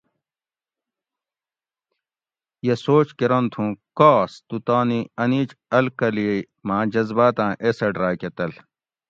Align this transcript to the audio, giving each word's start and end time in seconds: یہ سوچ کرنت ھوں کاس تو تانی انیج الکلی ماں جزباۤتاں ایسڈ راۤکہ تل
یہ 2.67 2.75
سوچ 2.85 3.07
کرنت 3.19 3.51
ھوں 3.57 3.69
کاس 3.97 4.31
تو 4.47 4.55
تانی 4.67 4.99
انیج 5.23 5.49
الکلی 5.77 6.29
ماں 6.67 6.83
جزباۤتاں 6.93 7.51
ایسڈ 7.63 7.93
راۤکہ 8.01 8.29
تل 8.37 8.51